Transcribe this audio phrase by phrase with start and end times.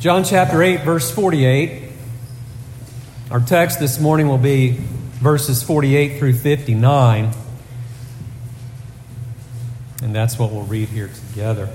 [0.00, 1.90] John chapter 8, verse 48.
[3.30, 7.32] Our text this morning will be verses 48 through 59.
[10.02, 11.70] And that's what we'll read here together.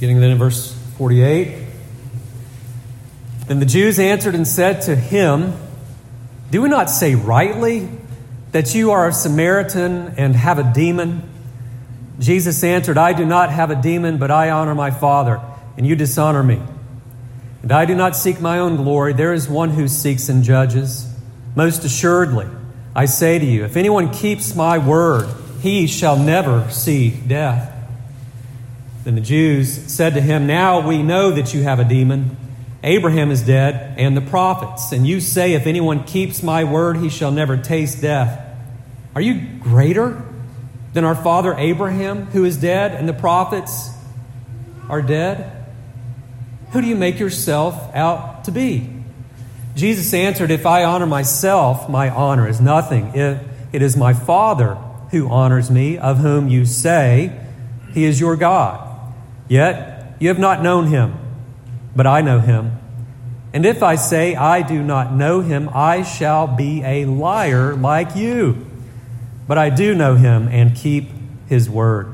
[0.00, 1.66] Getting then in verse 48.
[3.46, 5.52] Then the Jews answered and said to him,
[6.50, 7.99] Do we not say rightly?
[8.52, 11.22] That you are a Samaritan and have a demon?
[12.18, 15.40] Jesus answered, I do not have a demon, but I honor my Father,
[15.76, 16.60] and you dishonor me.
[17.62, 19.12] And I do not seek my own glory.
[19.12, 21.06] There is one who seeks and judges.
[21.54, 22.46] Most assuredly,
[22.94, 25.28] I say to you, if anyone keeps my word,
[25.60, 27.76] he shall never see death.
[29.04, 32.36] Then the Jews said to him, Now we know that you have a demon.
[32.82, 34.92] Abraham is dead, and the prophets.
[34.92, 38.46] And you say, If anyone keeps my word, he shall never taste death.
[39.14, 40.22] Are you greater
[40.92, 43.90] than our father Abraham, who is dead, and the prophets
[44.88, 45.66] are dead?
[46.72, 48.88] Who do you make yourself out to be?
[49.74, 53.14] Jesus answered, If I honor myself, my honor is nothing.
[53.14, 54.76] It is my Father
[55.10, 57.38] who honors me, of whom you say,
[57.92, 58.86] He is your God.
[59.48, 61.18] Yet you have not known him
[61.94, 62.78] but I know him.
[63.52, 68.14] And if I say I do not know him, I shall be a liar like
[68.14, 68.66] you.
[69.48, 71.10] But I do know him and keep
[71.48, 72.12] his word.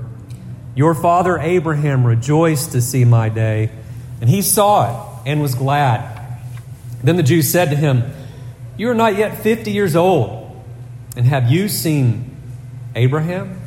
[0.74, 3.70] Your father Abraham rejoiced to see my day,
[4.20, 6.40] and he saw it and was glad.
[7.02, 8.02] Then the Jews said to him,
[8.77, 10.64] You are not yet fifty years old,
[11.16, 12.36] and have you seen
[12.94, 13.61] Abraham?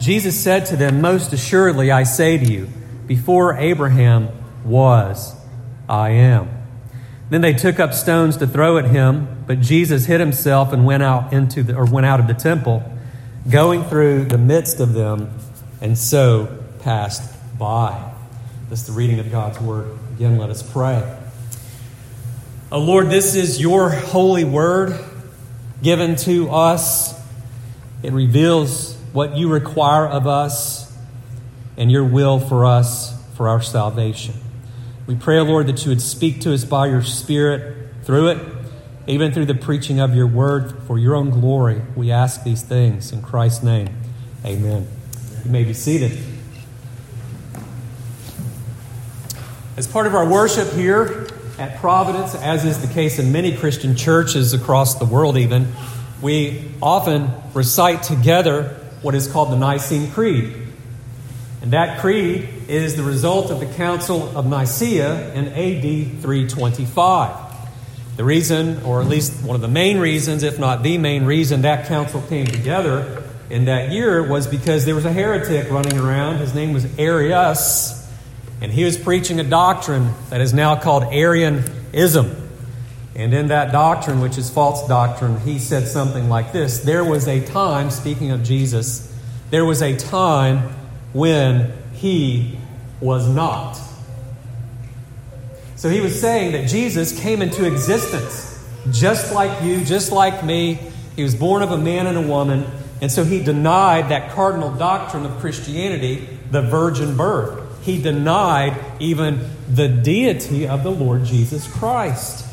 [0.00, 2.68] Jesus said to them, Most assuredly I say to you,
[3.06, 4.28] before Abraham
[4.68, 5.34] was,
[5.88, 6.48] I am.
[7.30, 11.02] Then they took up stones to throw at him, but Jesus hid himself and went
[11.02, 12.82] out into the, or went out of the temple,
[13.50, 15.30] going through the midst of them,
[15.80, 18.12] and so passed by.
[18.70, 19.98] This is the reading of God's word.
[20.16, 21.16] Again, let us pray.
[22.70, 24.98] Oh Lord, this is your holy word
[25.82, 27.18] given to us.
[28.02, 30.94] It reveals what you require of us
[31.76, 34.34] and your will for us for our salvation.
[35.08, 38.46] We pray, Lord, that you would speak to us by your Spirit through it,
[39.06, 41.80] even through the preaching of your word for your own glory.
[41.96, 43.88] We ask these things in Christ's name.
[44.44, 44.86] Amen.
[45.46, 46.12] You may be seated.
[49.78, 51.26] As part of our worship here
[51.58, 55.72] at Providence, as is the case in many Christian churches across the world, even,
[56.20, 60.67] we often recite together what is called the Nicene Creed.
[61.60, 67.48] And that creed is the result of the Council of Nicaea in AD 325.
[68.16, 71.62] The reason, or at least one of the main reasons, if not the main reason,
[71.62, 76.38] that council came together in that year was because there was a heretic running around.
[76.38, 78.08] His name was Arius,
[78.60, 82.48] and he was preaching a doctrine that is now called Arianism.
[83.14, 87.26] And in that doctrine, which is false doctrine, he said something like this There was
[87.26, 89.12] a time, speaking of Jesus,
[89.50, 90.74] there was a time
[91.18, 92.56] when he
[93.00, 93.76] was not.
[95.74, 100.78] So he was saying that Jesus came into existence just like you, just like me.
[101.16, 102.64] He was born of a man and a woman.
[103.02, 107.84] And so he denied that cardinal doctrine of Christianity, the virgin birth.
[107.84, 112.46] He denied even the deity of the Lord Jesus Christ.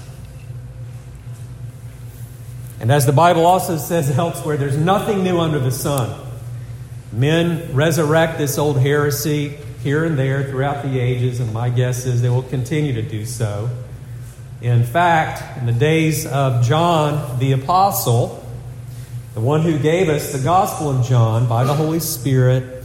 [2.80, 6.25] And as the Bible also says elsewhere, there's nothing new under the sun.
[7.16, 12.22] Men resurrect this old heresy here and there throughout the ages, and my guess is
[12.22, 13.70] they will continue to do so.
[14.62, 18.46] In fact, in the days of John the Apostle,
[19.34, 22.84] the one who gave us the Gospel of John by the Holy Spirit,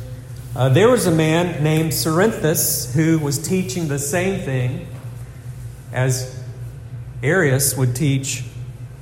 [0.55, 4.87] uh, there was a man named Cerinthus who was teaching the same thing
[5.93, 6.41] as
[7.21, 8.45] Arius would teach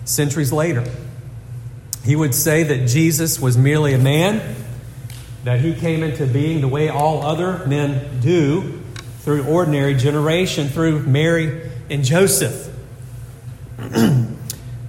[0.06, 0.90] centuries later.
[2.02, 4.56] He would say that Jesus was merely a man
[5.44, 8.82] that he came into being the way all other men do
[9.20, 12.74] through ordinary generation, through Mary and Joseph.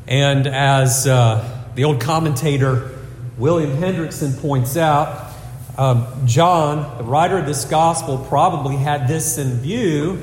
[0.08, 2.98] and as uh, the old commentator
[3.38, 5.34] William Hendriksen points out,
[5.78, 10.22] um, John, the writer of this gospel, probably had this in view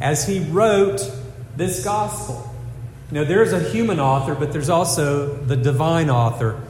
[0.00, 1.00] as he wrote
[1.56, 2.52] this gospel.
[3.12, 6.60] Now, there's a human author, but there's also the divine author.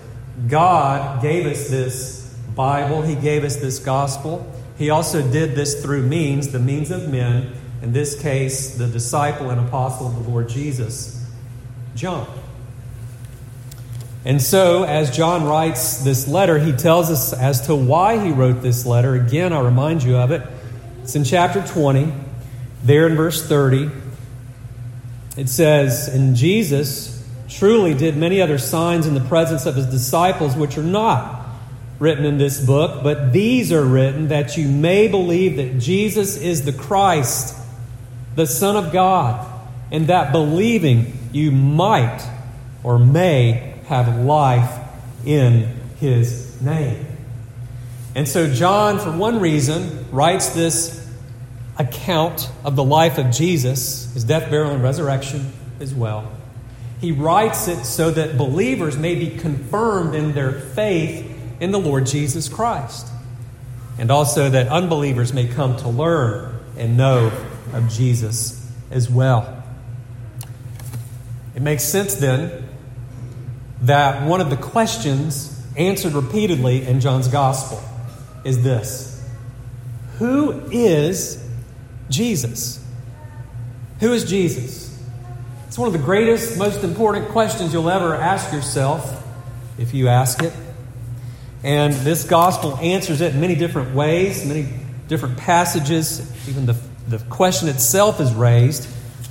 [0.49, 2.26] God gave us this
[2.57, 4.51] Bible, He gave us this gospel.
[4.77, 9.51] He also did this through means, the means of men, in this case, the disciple
[9.51, 11.25] and apostle of the Lord Jesus,
[11.95, 12.27] John.
[14.25, 18.61] And so, as John writes this letter, he tells us as to why he wrote
[18.61, 19.15] this letter.
[19.15, 20.43] Again, I'll remind you of it.
[21.03, 22.13] It's in chapter 20,
[22.83, 23.89] there in verse 30.
[25.37, 30.57] It says, And Jesus truly did many other signs in the presence of his disciples,
[30.57, 31.36] which are not
[31.99, 36.65] written in this book, but these are written that you may believe that Jesus is
[36.65, 37.57] the Christ,
[38.35, 39.47] the Son of God,
[39.91, 42.27] and that believing you might
[42.83, 44.79] or may have life
[45.25, 47.07] in his name.
[48.15, 51.07] And so, John, for one reason, writes this
[51.79, 56.33] account of the life of Jesus, his death, burial, and resurrection as well.
[57.01, 62.07] He writes it so that believers may be confirmed in their faith in the Lord
[62.07, 63.07] Jesus Christ,
[63.99, 67.33] and also that unbelievers may come to learn and know
[67.73, 69.63] of Jesus as well.
[71.55, 72.69] It makes sense then
[73.83, 77.83] that one of the questions answered repeatedly in John's gospel
[78.45, 79.27] is this
[80.19, 81.45] Who is
[82.09, 82.83] Jesus?
[84.01, 84.87] Who is Jesus?
[85.67, 89.25] It's one of the greatest, most important questions you'll ever ask yourself
[89.79, 90.53] if you ask it.
[91.67, 94.69] And this gospel answers it in many different ways, many
[95.09, 96.21] different passages.
[96.49, 96.77] Even the,
[97.09, 98.87] the question itself is raised.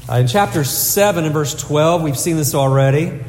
[0.10, 3.22] Uh, in chapter 7 and verse 12, we've seen this already.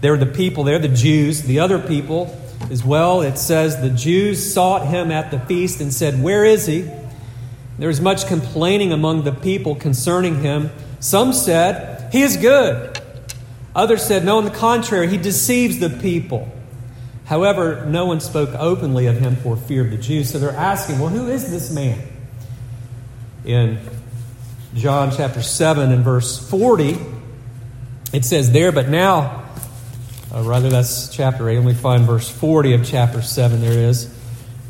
[0.00, 2.34] There are the people there, the Jews, the other people
[2.70, 3.20] as well.
[3.20, 6.90] It says, The Jews sought him at the feast and said, Where is he?
[7.78, 10.70] There was much complaining among the people concerning him.
[11.00, 12.98] Some said, He is good.
[13.74, 16.50] Others said, No, on the contrary, he deceives the people.
[17.24, 20.30] However, no one spoke openly of him for fear of the Jews.
[20.30, 22.00] So they're asking, Well, who is this man?
[23.44, 23.78] In
[24.74, 26.98] John chapter 7 and verse 40,
[28.12, 29.44] it says there, But now,
[30.34, 31.56] uh, rather, that's chapter 8.
[31.56, 33.60] Let me find verse 40 of chapter 7.
[33.60, 34.14] There it is.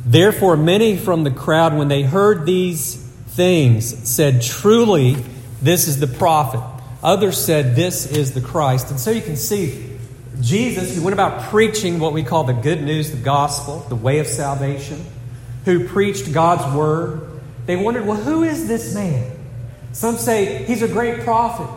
[0.07, 2.97] Therefore, many from the crowd, when they heard these
[3.29, 5.17] things, said, Truly,
[5.61, 6.61] this is the prophet.
[7.03, 8.91] Others said, This is the Christ.
[8.91, 9.94] And so you can see
[10.41, 14.19] Jesus, who went about preaching what we call the good news, the gospel, the way
[14.19, 15.05] of salvation,
[15.65, 17.41] who preached God's word.
[17.67, 19.31] They wondered, Well, who is this man?
[19.93, 21.69] Some say he's a great prophet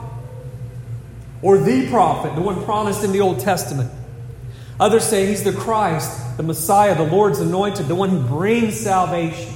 [1.42, 3.92] or the prophet, the one promised in the Old Testament.
[4.80, 9.54] Others say he's the Christ, the Messiah, the Lord's anointed, the one who brings salvation.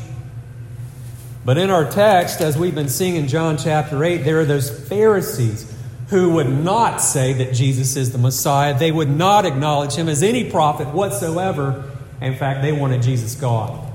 [1.44, 4.88] But in our text, as we've been seeing in John chapter 8, there are those
[4.88, 5.71] Pharisees
[6.12, 8.78] who would not say that Jesus is the Messiah.
[8.78, 11.90] They would not acknowledge him as any prophet whatsoever.
[12.20, 13.90] In fact, they wanted Jesus gone.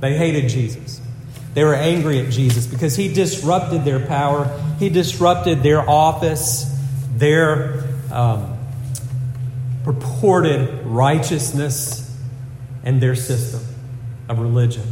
[0.00, 1.02] They hated Jesus.
[1.52, 4.46] They were angry at Jesus because he disrupted their power,
[4.78, 6.64] he disrupted their office,
[7.14, 8.56] their um,
[9.84, 12.18] purported righteousness,
[12.84, 13.60] and their system
[14.30, 14.86] of religion.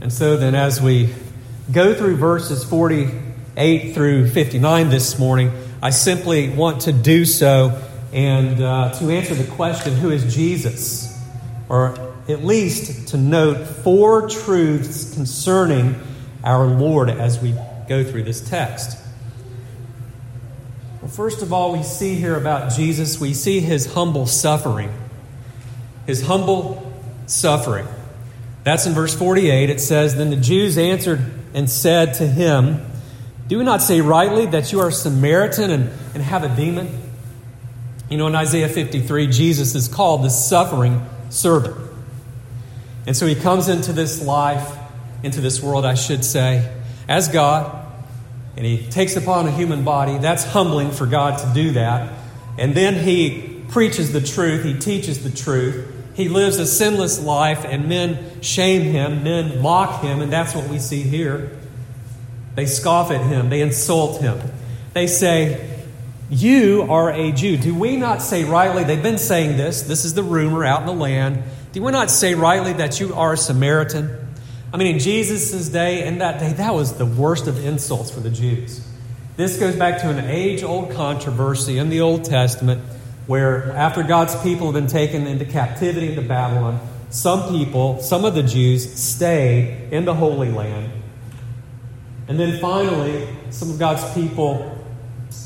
[0.00, 1.12] And so then, as we
[1.72, 2.62] go through verses
[3.54, 5.52] 48 through 59 this morning,
[5.82, 11.20] I simply want to do so and uh, to answer the question who is Jesus?
[11.68, 16.00] Or at least to note four truths concerning
[16.42, 17.54] our Lord as we
[17.88, 18.98] go through this text.
[21.02, 24.90] Well, first of all, we see here about Jesus, we see his humble suffering.
[26.06, 26.90] His humble
[27.26, 27.86] suffering.
[28.64, 29.68] That's in verse 48.
[29.68, 31.20] It says, Then the Jews answered
[31.52, 32.86] and said to him,
[33.52, 36.88] Do we not say rightly that you are a Samaritan and, and have a demon?
[38.08, 41.76] You know, in Isaiah 53, Jesus is called the suffering servant.
[43.06, 44.74] And so he comes into this life,
[45.22, 46.74] into this world, I should say,
[47.06, 47.78] as God
[48.56, 50.16] and he takes upon a human body.
[50.16, 52.10] That's humbling for God to do that.
[52.56, 55.94] And then he preaches the truth, he teaches the truth.
[56.14, 60.70] He lives a sinless life, and men shame him, men mock him, and that's what
[60.70, 61.58] we see here.
[62.54, 64.40] They scoff at him, they insult him.
[64.92, 65.78] They say,
[66.30, 67.56] You are a Jew.
[67.56, 68.84] Do we not say rightly?
[68.84, 69.82] They've been saying this.
[69.82, 71.42] This is the rumor out in the land.
[71.72, 74.18] Do we not say rightly that you are a Samaritan?
[74.72, 78.20] I mean, in Jesus' day, in that day, that was the worst of insults for
[78.20, 78.86] the Jews.
[79.36, 82.82] This goes back to an age old controversy in the Old Testament
[83.26, 86.80] where, after God's people have been taken into captivity into Babylon,
[87.10, 90.92] some people, some of the Jews, stay in the Holy Land.
[92.32, 94.82] And then finally, some of God's people,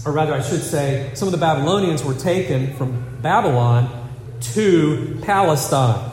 [0.04, 4.08] or rather, I should say, some of the Babylonians were taken from Babylon
[4.52, 6.12] to Palestine.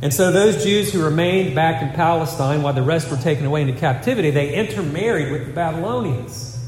[0.00, 3.60] And so those Jews who remained back in Palestine while the rest were taken away
[3.60, 6.58] into captivity, they intermarried with the Babylonians.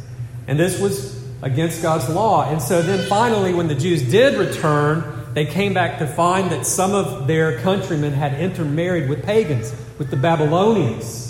[0.46, 2.50] And this was against God's law.
[2.50, 6.66] And so then finally, when the Jews did return, they came back to find that
[6.66, 11.25] some of their countrymen had intermarried with pagans, with the Babylonians.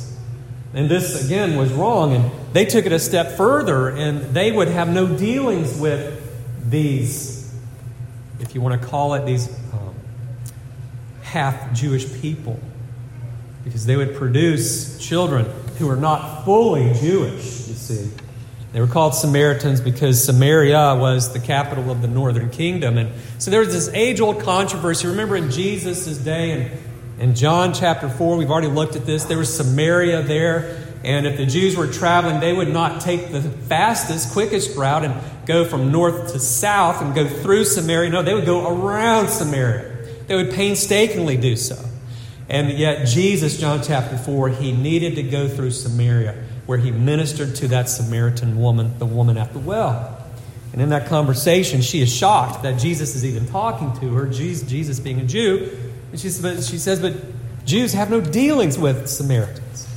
[0.74, 2.14] And this, again, was wrong.
[2.14, 6.22] And they took it a step further, and they would have no dealings with
[6.70, 7.52] these,
[8.40, 9.94] if you want to call it, these um,
[11.22, 12.58] half Jewish people.
[13.64, 15.46] Because they would produce children
[15.78, 18.10] who are not fully Jewish, you see.
[18.72, 22.98] They were called Samaritans because Samaria was the capital of the northern kingdom.
[22.98, 25.06] And so there was this age old controversy.
[25.08, 26.70] Remember in Jesus' day and
[27.18, 29.24] in John chapter 4, we've already looked at this.
[29.24, 30.82] There was Samaria there.
[31.04, 35.14] And if the Jews were traveling, they would not take the fastest, quickest route and
[35.46, 38.10] go from north to south and go through Samaria.
[38.10, 39.94] No, they would go around Samaria.
[40.26, 41.76] They would painstakingly do so.
[42.48, 46.34] And yet, Jesus, John chapter 4, he needed to go through Samaria
[46.66, 50.24] where he ministered to that Samaritan woman, the woman at the well.
[50.72, 55.00] And in that conversation, she is shocked that Jesus is even talking to her, Jesus
[55.00, 55.85] being a Jew.
[56.10, 57.14] And she, she says, But
[57.64, 59.88] Jews have no dealings with Samaritans.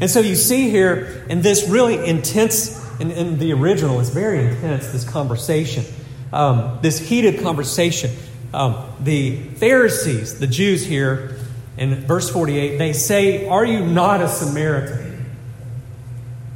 [0.00, 4.44] And so you see here in this really intense, in, in the original, it's very
[4.44, 5.84] intense, this conversation,
[6.32, 8.10] um, this heated conversation.
[8.52, 11.36] Um, the Pharisees, the Jews here,
[11.76, 15.26] in verse 48, they say, Are you not a Samaritan?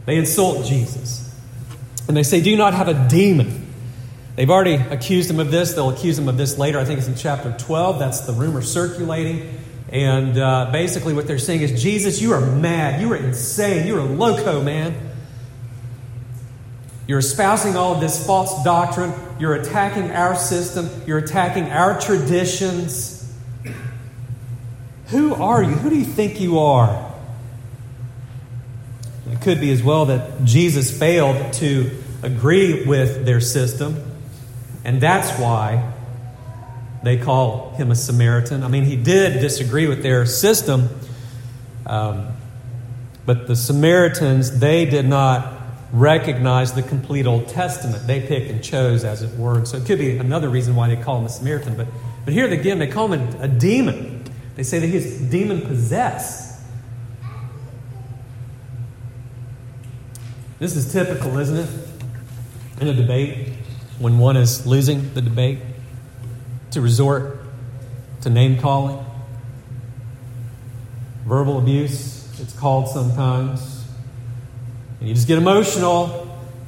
[0.06, 1.34] They insult Jesus.
[2.06, 3.57] And they say, Do you not have a demon?
[4.38, 5.72] They've already accused him of this.
[5.72, 6.78] They'll accuse him of this later.
[6.78, 7.98] I think it's in chapter 12.
[7.98, 9.52] That's the rumor circulating.
[9.88, 13.00] And uh, basically, what they're saying is, Jesus, you are mad.
[13.00, 13.84] You are insane.
[13.84, 14.94] You're a loco, man.
[17.08, 19.12] You're espousing all of this false doctrine.
[19.40, 20.88] You're attacking our system.
[21.04, 23.28] You're attacking our traditions.
[25.06, 25.70] Who are you?
[25.70, 27.12] Who do you think you are?
[29.32, 31.90] It could be as well that Jesus failed to
[32.22, 34.07] agree with their system,
[34.88, 35.92] and that's why
[37.02, 38.64] they call him a Samaritan.
[38.64, 40.88] I mean, he did disagree with their system,
[41.84, 42.28] um,
[43.26, 45.52] but the Samaritans, they did not
[45.92, 48.06] recognize the complete Old Testament.
[48.06, 49.62] They picked and chose, as it were.
[49.66, 51.76] so it could be another reason why they call him a Samaritan.
[51.76, 51.88] But,
[52.24, 54.24] but here again, they call him a, a demon.
[54.56, 56.62] They say that he's demon possessed.
[60.58, 61.68] This is typical, isn't it?
[62.80, 63.57] In a debate,
[63.98, 65.58] when one is losing the debate,
[66.72, 67.40] to resort
[68.22, 69.04] to name calling,
[71.24, 73.84] verbal abuse, it's called sometimes.
[75.00, 76.24] And you just get emotional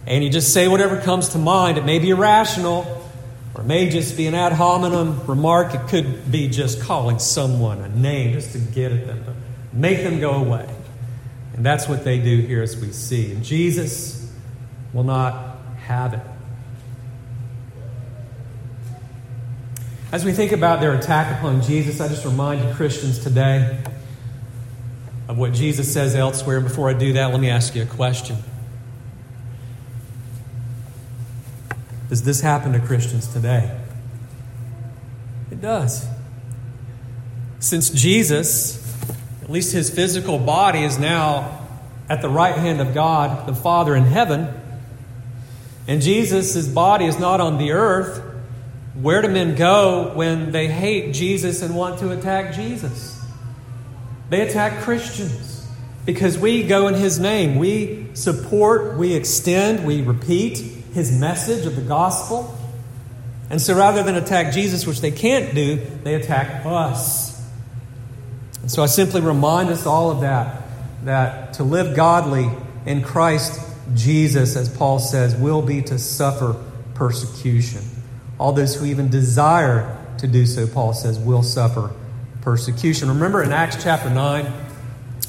[0.07, 1.79] and you just say whatever comes to mind.
[1.79, 3.03] It may be irrational
[3.55, 5.75] or it may just be an ad hominem remark.
[5.75, 9.35] It could be just calling someone a name just to get at them, to
[9.73, 10.69] make them go away.
[11.55, 13.33] And that's what they do here as we see.
[13.33, 14.33] And Jesus
[14.93, 16.30] will not have it.
[20.13, 23.79] As we think about their attack upon Jesus, I just remind Christians, today
[25.29, 26.57] of what Jesus says elsewhere.
[26.57, 28.37] And before I do that, let me ask you a question
[32.09, 33.79] Does this happen to Christians today?
[35.51, 36.07] It does.
[37.61, 38.81] Since Jesus
[39.51, 41.67] at least his physical body is now
[42.09, 44.49] at the right hand of God, the Father in heaven.
[45.89, 48.30] And Jesus' body is not on the earth.
[49.03, 53.19] Where do men go when they hate Jesus and want to attack Jesus?
[54.29, 55.67] They attack Christians
[56.05, 57.59] because we go in his name.
[57.59, 62.57] We support, we extend, we repeat his message of the gospel.
[63.49, 67.31] And so rather than attack Jesus, which they can't do, they attack us.
[68.61, 70.63] And so I simply remind us all of that,
[71.05, 72.51] that to live godly
[72.85, 73.61] in Christ
[73.95, 76.55] Jesus, as Paul says, will be to suffer
[76.95, 77.83] persecution.
[78.41, 81.91] All those who even desire to do so, Paul says, will suffer
[82.41, 83.11] persecution.
[83.11, 84.51] Remember in Acts chapter 9,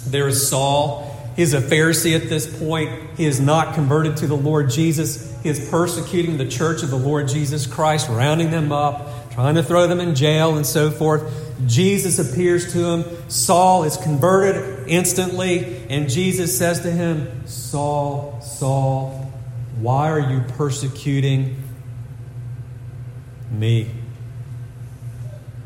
[0.08, 1.13] there is Saul.
[1.36, 2.89] He is a Pharisee at this point.
[3.18, 5.30] He is not converted to the Lord Jesus.
[5.44, 9.63] He is persecuting the church of the Lord Jesus Christ, rounding them up, trying to
[9.63, 11.30] throw them in jail, and so forth.
[11.68, 13.30] Jesus appears to him.
[13.30, 19.32] Saul is converted instantly, and Jesus says to him, Saul, Saul,
[19.82, 21.58] why are you persecuting
[23.51, 23.91] me?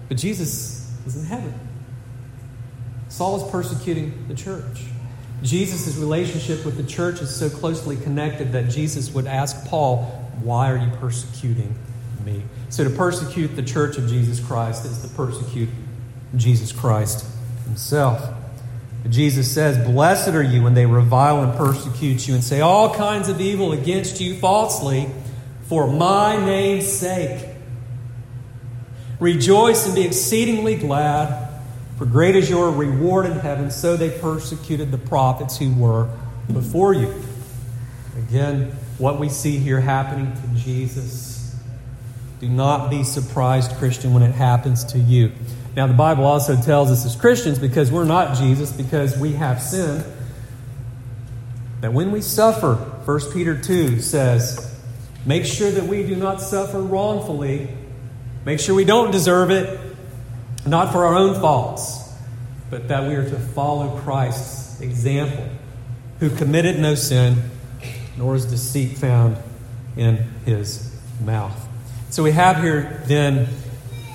[0.10, 1.54] But Jesus is in heaven.
[3.10, 4.84] Saul is persecuting the church.
[5.42, 10.04] Jesus' relationship with the church is so closely connected that Jesus would ask Paul,
[10.42, 11.76] Why are you persecuting
[12.26, 12.44] me?
[12.70, 15.70] So to persecute the church of Jesus Christ is to persecute
[16.36, 17.26] Jesus Christ
[17.66, 18.34] himself.
[19.10, 23.30] Jesus says, Blessed are you when they revile and persecute you and say all kinds
[23.30, 25.10] of evil against you falsely
[25.68, 27.55] for my name's sake.
[29.26, 31.50] Rejoice and be exceedingly glad,
[31.98, 33.72] for great is your reward in heaven.
[33.72, 36.08] So they persecuted the prophets who were
[36.54, 37.12] before you.
[38.20, 41.56] Again, what we see here happening to Jesus.
[42.40, 45.32] Do not be surprised, Christian, when it happens to you.
[45.76, 49.60] Now, the Bible also tells us as Christians, because we're not Jesus, because we have
[49.60, 50.06] sinned,
[51.82, 54.72] that when we suffer, 1 Peter 2 says,
[55.26, 57.70] make sure that we do not suffer wrongfully.
[58.46, 59.80] Make sure we don't deserve it,
[60.68, 62.14] not for our own faults,
[62.70, 65.50] but that we are to follow Christ's example,
[66.20, 67.50] who committed no sin,
[68.18, 69.38] nor is deceit found
[69.98, 71.68] in his mouth.
[72.12, 73.48] So we have here then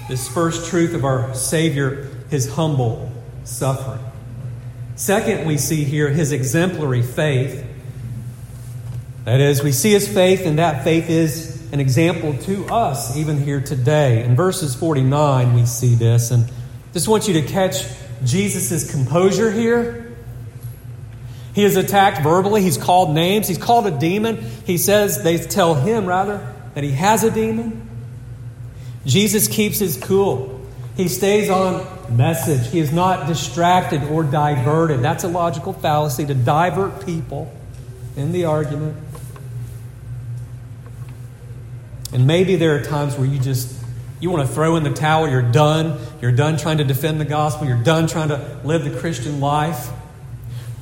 [0.08, 3.10] this first truth of our Savior, his humble
[3.42, 4.04] suffering.
[4.94, 7.66] Second, we see here his exemplary faith.
[9.24, 13.38] That is, we see his faith, and that faith is an example to us even
[13.38, 14.24] here today.
[14.24, 16.50] In verses 49, we see this, and
[16.92, 17.84] just want you to catch
[18.24, 20.16] Jesus' composure here.
[21.54, 24.36] He is attacked verbally, he's called names, he's called a demon.
[24.66, 27.88] He says, they tell him rather, that he has a demon.
[29.04, 30.60] Jesus keeps his cool.
[30.96, 32.70] He stays on message.
[32.70, 35.00] He is not distracted or diverted.
[35.00, 37.52] That's a logical fallacy to divert people
[38.16, 38.96] in the argument.
[42.12, 43.80] And maybe there are times where you just
[44.20, 45.98] you want to throw in the towel, you're done.
[46.20, 49.88] You're done trying to defend the gospel, you're done trying to live the Christian life.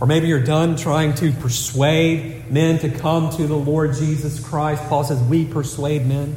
[0.01, 4.85] Or maybe you're done trying to persuade men to come to the Lord Jesus Christ.
[4.85, 6.37] Paul says, We persuade men.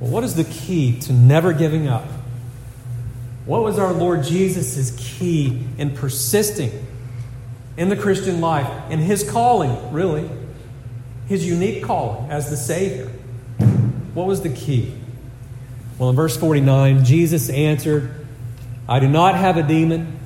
[0.00, 2.06] Well, what is the key to never giving up?
[3.44, 6.70] What was our Lord Jesus' key in persisting
[7.76, 10.30] in the Christian life, in his calling, really?
[11.28, 13.06] His unique calling as the Savior.
[14.14, 14.94] What was the key?
[15.98, 18.26] Well, in verse 49, Jesus answered,
[18.88, 20.18] I do not have a demon.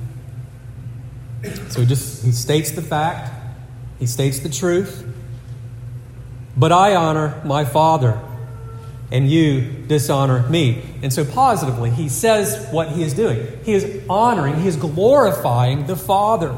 [1.69, 3.33] So he just he states the fact,
[3.99, 5.05] he states the truth.
[6.55, 8.19] But I honor my Father
[9.13, 10.81] and you dishonor me.
[11.03, 13.47] And so, positively, he says what he is doing.
[13.63, 16.55] He is honoring, he is glorifying the Father.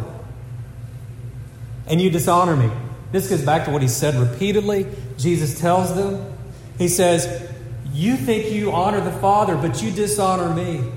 [1.85, 2.71] And you dishonor me.
[3.11, 4.87] This goes back to what he said repeatedly.
[5.17, 6.25] Jesus tells them,
[6.77, 7.51] He says,
[7.93, 10.91] You think you honor the Father, but you dishonor me.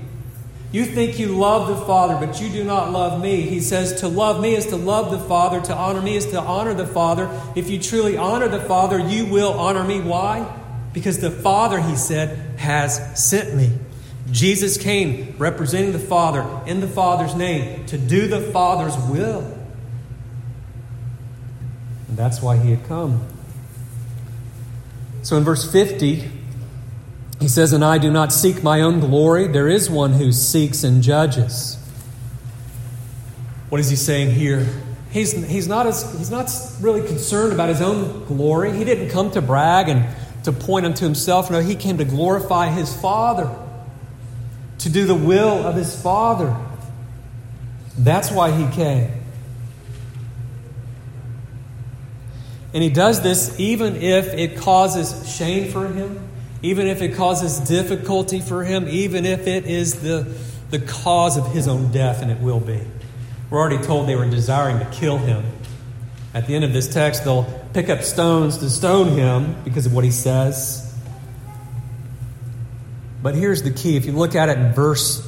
[0.71, 3.41] You think you love the Father, but you do not love me.
[3.41, 6.39] He says, To love me is to love the Father, to honor me is to
[6.39, 7.29] honor the Father.
[7.55, 9.99] If you truly honor the Father, you will honor me.
[9.99, 10.55] Why?
[10.93, 13.71] Because the Father, he said, has sent me.
[14.31, 19.58] Jesus came representing the Father in the Father's name to do the Father's will.
[22.19, 23.25] That's why he had come.
[25.21, 26.29] So in verse 50,
[27.39, 29.47] he says, And I do not seek my own glory.
[29.47, 31.77] There is one who seeks and judges.
[33.69, 34.67] What is he saying here?
[35.11, 36.51] He's, he's, not as, he's not
[36.81, 38.73] really concerned about his own glory.
[38.75, 40.05] He didn't come to brag and
[40.43, 41.49] to point unto himself.
[41.49, 43.49] No, he came to glorify his Father,
[44.79, 46.53] to do the will of his Father.
[47.97, 49.18] That's why he came.
[52.73, 56.19] And he does this even if it causes shame for him,
[56.61, 60.31] even if it causes difficulty for him, even if it is the,
[60.69, 62.81] the cause of his own death, and it will be.
[63.49, 65.43] We're already told they were desiring to kill him.
[66.33, 69.93] At the end of this text, they'll pick up stones to stone him because of
[69.93, 70.85] what he says.
[73.23, 73.97] But here's the key.
[73.97, 75.25] If you look at it in verse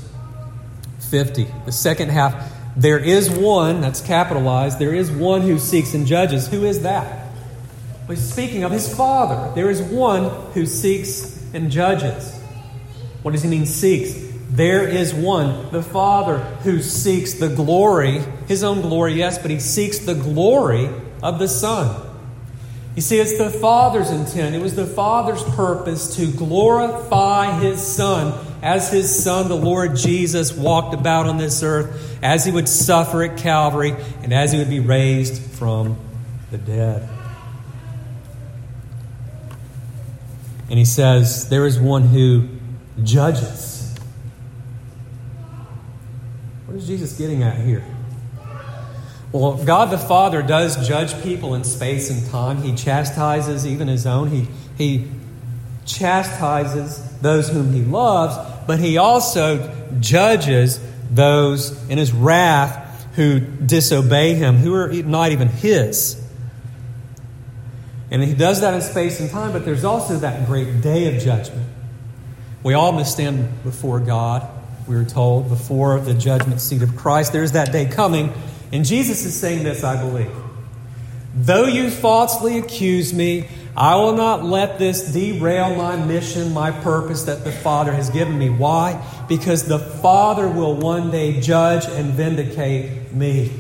[1.10, 6.06] 50, the second half, there is one, that's capitalized, there is one who seeks and
[6.06, 6.48] judges.
[6.48, 7.21] Who is that?
[8.16, 9.54] Speaking of his Father.
[9.56, 12.38] There is one who seeks and judges.
[13.22, 14.14] What does he mean, seeks?
[14.50, 19.60] There is one, the Father, who seeks the glory, his own glory, yes, but he
[19.60, 20.90] seeks the glory
[21.24, 22.10] of the Son.
[22.96, 24.54] You see, it's the Father's intent.
[24.54, 30.52] It was the Father's purpose to glorify His Son as His Son, the Lord Jesus,
[30.52, 34.70] walked about on this earth, as He would suffer at Calvary, and as He would
[34.70, 35.98] be raised from
[36.52, 37.08] the dead.
[40.72, 42.48] And He says, There is one who
[43.04, 43.94] judges.
[46.66, 47.84] What is Jesus getting at here?
[49.34, 52.62] Well, God the Father does judge people in space and time.
[52.62, 54.30] He chastises even his own.
[54.30, 55.08] He, he
[55.86, 60.80] chastises those whom he loves, but he also judges
[61.10, 66.21] those in his wrath who disobey him, who are not even his.
[68.12, 71.24] And he does that in space and time, but there's also that great day of
[71.24, 71.68] judgment.
[72.62, 74.48] We all must stand before God,
[74.88, 77.32] we are told, before the judgment seat of Christ.
[77.32, 78.34] There's that day coming.
[78.74, 80.32] And Jesus is saying this, I believe.
[81.34, 87.24] Though you falsely accuse me, I will not let this derail my mission, my purpose
[87.24, 88.50] that the Father has given me.
[88.50, 89.02] Why?
[89.30, 93.52] Because the Father will one day judge and vindicate me.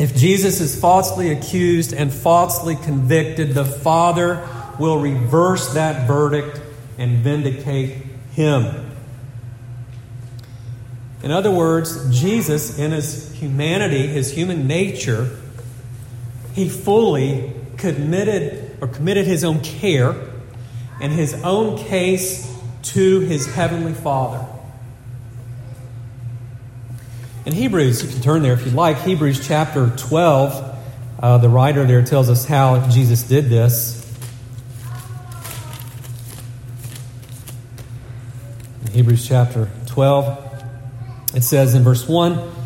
[0.00, 6.58] If Jesus is falsely accused and falsely convicted, the Father will reverse that verdict
[6.96, 7.98] and vindicate
[8.32, 8.92] him.
[11.22, 15.38] In other words, Jesus, in his humanity, his human nature,
[16.54, 20.16] he fully committed or committed his own care
[20.98, 22.50] and his own case
[22.84, 24.49] to his heavenly Father.
[27.46, 30.78] In Hebrews, you can turn there if you'd like, Hebrews chapter 12,
[31.22, 33.96] uh, the writer there tells us how Jesus did this.
[38.84, 40.64] In Hebrews chapter 12,
[41.34, 42.56] it says in verse 1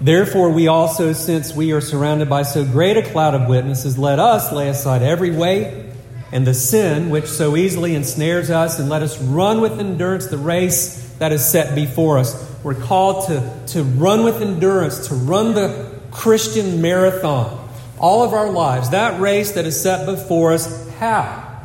[0.00, 4.18] Therefore, we also, since we are surrounded by so great a cloud of witnesses, let
[4.18, 5.90] us lay aside every weight
[6.32, 10.38] and the sin which so easily ensnares us, and let us run with endurance the
[10.38, 12.47] race that is set before us.
[12.62, 17.68] We're called to, to run with endurance, to run the Christian marathon
[17.98, 18.90] all of our lives.
[18.90, 21.60] That race that is set before us, how?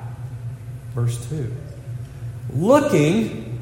[0.93, 1.51] Verse 2
[2.53, 3.59] Looking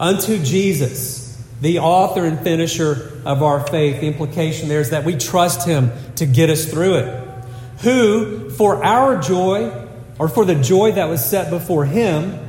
[0.00, 1.28] unto Jesus
[1.60, 4.00] the author and finisher of our faith.
[4.00, 7.24] The implication there is that we trust him to get us through it.
[7.80, 9.86] Who, for our joy,
[10.18, 12.47] or for the joy that was set before him,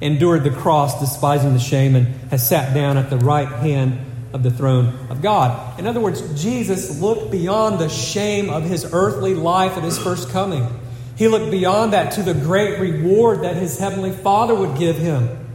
[0.00, 3.98] endured the cross, despising the shame, and has sat down at the right hand
[4.32, 5.78] of the throne of God.
[5.78, 10.30] In other words, Jesus looked beyond the shame of his earthly life at his first
[10.30, 10.68] coming.
[11.16, 15.46] He looked beyond that to the great reward that his heavenly Father would give him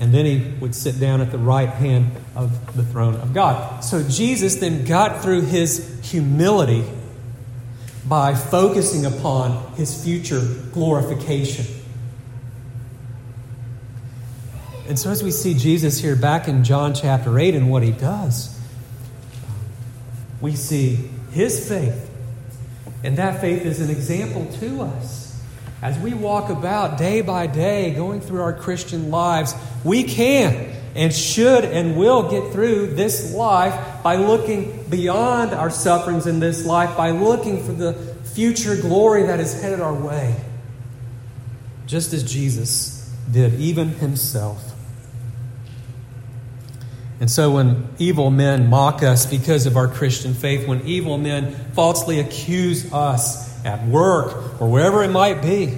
[0.00, 3.82] and then he would sit down at the right hand of the throne of God.
[3.82, 6.84] So Jesus then got through his humility
[8.06, 11.64] by focusing upon his future glorification.
[14.86, 17.90] And so, as we see Jesus here back in John chapter 8 and what he
[17.90, 18.58] does,
[20.40, 20.96] we see
[21.32, 22.10] his faith.
[23.02, 25.42] And that faith is an example to us.
[25.80, 31.12] As we walk about day by day, going through our Christian lives, we can and
[31.12, 36.96] should and will get through this life by looking beyond our sufferings in this life,
[36.96, 37.94] by looking for the
[38.34, 40.36] future glory that is headed our way.
[41.86, 44.73] Just as Jesus did, even himself.
[47.20, 51.54] And so, when evil men mock us because of our Christian faith, when evil men
[51.72, 55.76] falsely accuse us at work, or wherever it might be.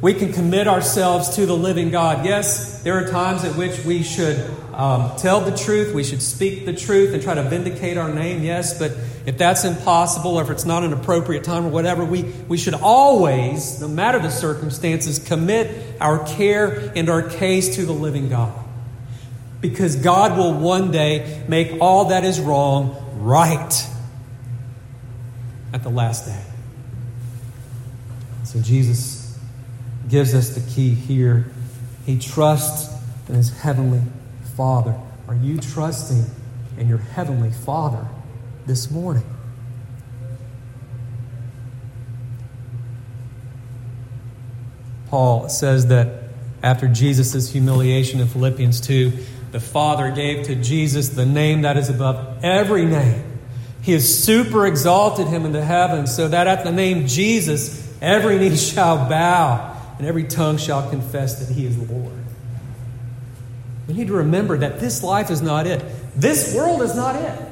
[0.00, 2.26] We can commit ourselves to the living God.
[2.26, 4.36] Yes, there are times at which we should
[4.74, 8.42] um, tell the truth, we should speak the truth and try to vindicate our name,
[8.42, 8.90] yes, but
[9.26, 12.74] if that's impossible or if it's not an appropriate time or whatever, we, we should
[12.74, 18.61] always, no matter the circumstances, commit our care and our case to the living God.
[19.62, 23.88] Because God will one day make all that is wrong right
[25.72, 26.42] at the last day.
[28.44, 29.38] So Jesus
[30.08, 31.46] gives us the key here.
[32.04, 32.92] He trusts
[33.28, 34.02] in his heavenly
[34.56, 34.94] Father.
[35.28, 36.26] Are you trusting
[36.76, 38.06] in your heavenly Father
[38.66, 39.24] this morning?
[45.08, 46.24] Paul says that
[46.62, 49.12] after Jesus' humiliation in Philippians 2,
[49.52, 53.32] the Father gave to Jesus the name that is above every name
[53.82, 58.56] he has super exalted him into heaven so that at the name Jesus, every knee
[58.56, 62.12] shall bow and every tongue shall confess that he is Lord.
[63.88, 65.84] We need to remember that this life is not it.
[66.14, 67.48] This world is not it.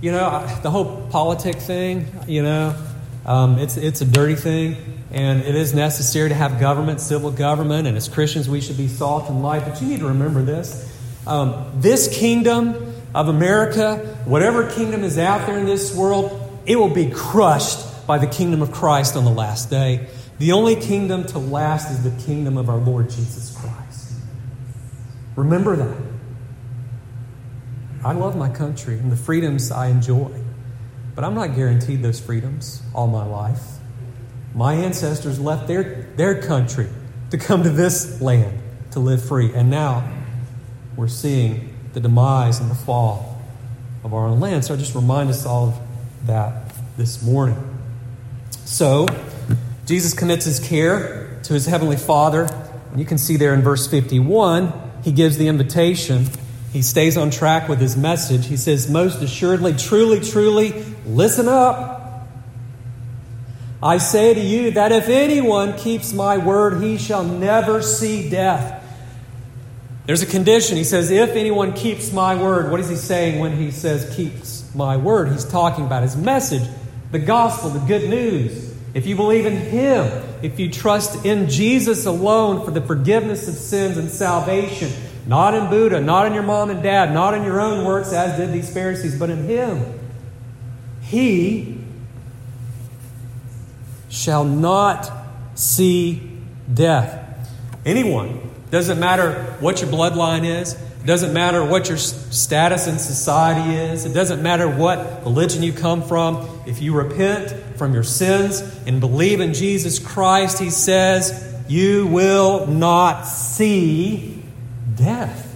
[0.00, 2.76] You know, the whole politic thing, you know,
[3.24, 4.76] um, it's, it's a dirty thing,
[5.10, 8.88] and it is necessary to have government, civil government, and as Christians, we should be
[8.88, 9.64] salt and light.
[9.64, 10.90] But you need to remember this.
[11.26, 16.92] Um, this kingdom of America, whatever kingdom is out there in this world, it will
[16.92, 20.08] be crushed by the kingdom of Christ on the last day.
[20.38, 24.14] The only kingdom to last is the kingdom of our Lord Jesus Christ.
[25.36, 25.96] Remember that.
[28.04, 30.41] I love my country and the freedoms I enjoy,
[31.14, 33.60] but I'm not guaranteed those freedoms all my life.
[34.54, 36.88] My ancestors left their, their country
[37.30, 38.58] to come to this land
[38.92, 39.52] to live free.
[39.54, 40.10] And now
[40.96, 43.42] we're seeing the demise and the fall
[44.04, 44.64] of our own land.
[44.64, 45.80] So I just remind us all of
[46.26, 47.56] that this morning.
[48.64, 49.06] So,
[49.86, 52.44] Jesus commits his care to his heavenly Father.
[52.90, 54.72] And you can see there in verse 51,
[55.02, 56.26] he gives the invitation.
[56.72, 58.46] He stays on track with his message.
[58.46, 62.00] He says, Most assuredly, truly, truly, listen up.
[63.82, 68.78] I say to you that if anyone keeps my word, he shall never see death.
[70.06, 70.76] There's a condition.
[70.76, 74.72] He says, If anyone keeps my word, what is he saying when he says keeps
[74.74, 75.30] my word?
[75.32, 76.68] He's talking about his message,
[77.10, 78.72] the gospel, the good news.
[78.94, 83.54] If you believe in him, if you trust in Jesus alone for the forgiveness of
[83.54, 84.90] sins and salvation,
[85.26, 88.36] not in Buddha, not in your mom and dad, not in your own works, as
[88.36, 89.98] did these Pharisees, but in him,
[91.12, 91.78] he
[94.08, 95.12] shall not
[95.54, 96.22] see
[96.72, 97.50] death.
[97.84, 100.72] Anyone doesn't matter what your bloodline is.
[101.04, 104.06] Doesn't matter what your status in society is.
[104.06, 106.48] It doesn't matter what religion you come from.
[106.66, 112.66] If you repent from your sins and believe in Jesus Christ, he says, you will
[112.66, 114.42] not see
[114.94, 115.46] death.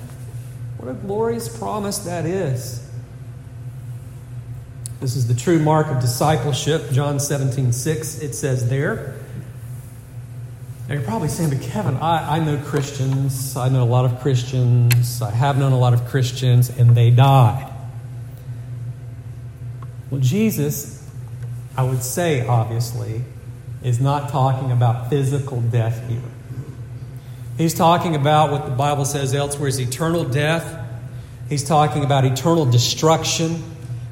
[0.76, 2.85] What a glorious promise that is.
[5.00, 6.90] This is the true mark of discipleship.
[6.90, 9.14] John 17, 6, it says there.
[10.88, 13.56] Now you're probably saying, but Kevin, I, I know Christians.
[13.56, 15.20] I know a lot of Christians.
[15.20, 17.72] I have known a lot of Christians, and they died.
[20.10, 21.06] Well, Jesus,
[21.76, 23.24] I would say, obviously,
[23.82, 26.22] is not talking about physical death here.
[27.58, 30.84] He's talking about what the Bible says elsewhere is eternal death.
[31.48, 33.62] He's talking about eternal destruction.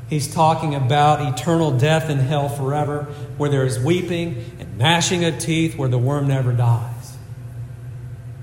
[0.09, 3.05] He's talking about eternal death in hell forever,
[3.37, 7.17] where there is weeping and gnashing of teeth, where the worm never dies.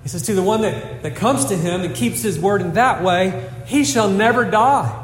[0.03, 2.73] He says, To the one that, that comes to him and keeps his word in
[2.73, 4.97] that way, he shall never die.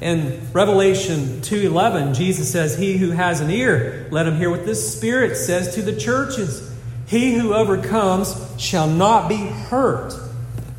[0.00, 4.92] In Revelation 2:11, Jesus says, "He who has an ear, let him hear what this
[4.92, 6.62] Spirit says to the churches.
[7.06, 10.14] He who overcomes shall not be hurt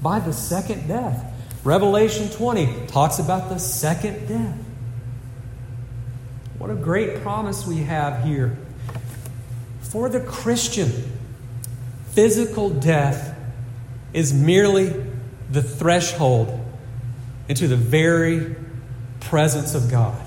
[0.01, 1.23] by the second death."
[1.63, 4.64] Revelation 20 talks about the second death.
[6.65, 8.58] What a great promise we have here.
[9.82, 10.91] For the Christian,
[12.10, 13.38] physical death
[14.13, 14.91] is merely
[15.51, 16.60] the threshold
[17.47, 18.56] into the very
[19.19, 20.19] presence of God.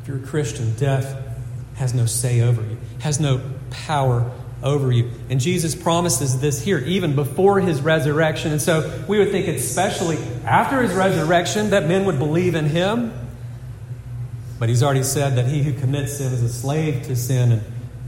[0.00, 1.14] If you're a Christian, death
[1.74, 4.32] has no say over you, has no power
[4.64, 5.10] over you.
[5.28, 8.50] And Jesus promises this here even before his resurrection.
[8.50, 13.12] And so we would think, especially after his resurrection, that men would believe in him.
[14.58, 17.62] But he's already said that he who commits sin is a slave to sin, and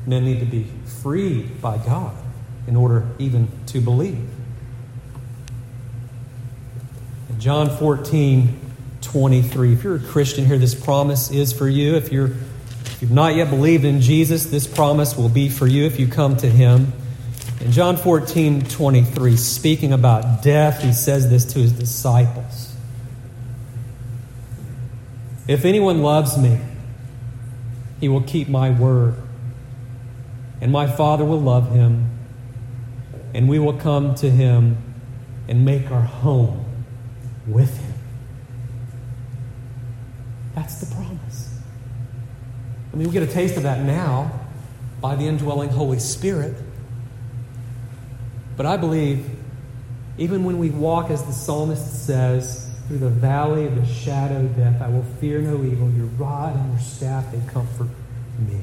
[0.07, 0.66] men need to be
[1.03, 2.16] freed by God
[2.66, 4.27] in order even to believe.
[7.29, 8.61] In John 14,
[9.03, 9.73] 23.
[9.73, 11.97] If you're a Christian here, this promise is for you.
[11.97, 12.31] If you're
[12.87, 16.09] if you've not yet believed in Jesus, this promise will be for you if you
[16.09, 16.92] come to him.
[17.61, 22.75] In John 14, 23, speaking about death, he says this to his disciples
[25.49, 26.61] If anyone loves me,
[28.01, 29.14] he will keep my word,
[30.61, 32.11] and my Father will love him,
[33.35, 34.77] and we will come to him
[35.49, 36.64] and make our home
[37.46, 37.94] with him.
[40.55, 41.56] That's the promise.
[42.92, 44.31] I mean, we get a taste of that now
[45.01, 46.55] by the indwelling Holy Spirit.
[48.57, 49.29] But I believe,
[50.18, 54.57] even when we walk, as the psalmist says, through the valley of the shadow of
[54.57, 55.90] death, I will fear no evil.
[55.90, 57.88] Your rod and your staff, they comfort
[58.38, 58.61] me.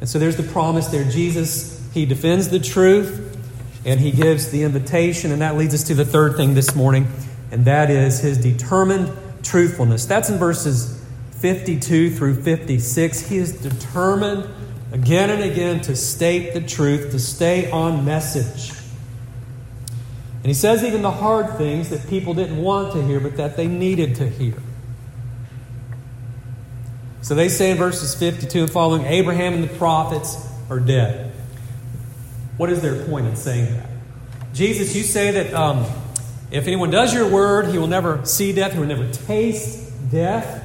[0.00, 1.04] And so there's the promise there.
[1.04, 3.36] Jesus, he defends the truth
[3.84, 5.32] and he gives the invitation.
[5.32, 7.08] And that leads us to the third thing this morning,
[7.50, 10.06] and that is his determined truthfulness.
[10.06, 11.03] That's in verses
[11.40, 14.48] 52 through 56, he is determined
[14.92, 18.70] again and again to state the truth, to stay on message.
[20.36, 23.56] And he says even the hard things that people didn't want to hear, but that
[23.56, 24.54] they needed to hear.
[27.22, 31.32] So they say in verses 52 and following Abraham and the prophets are dead.
[32.58, 33.88] What is their point in saying that?
[34.52, 35.86] Jesus, you say that um,
[36.50, 40.63] if anyone does your word, he will never see death, he will never taste death.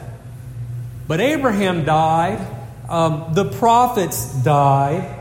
[1.09, 2.39] But Abraham died,
[2.87, 5.19] um, the prophets died.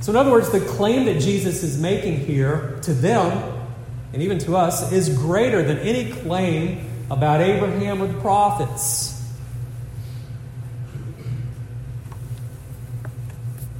[0.00, 3.66] So, in other words, the claim that Jesus is making here to them,
[4.12, 9.28] and even to us, is greater than any claim about Abraham or the prophets.